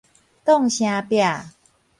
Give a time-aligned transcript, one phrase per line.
[0.43, 1.19] 擋聲壁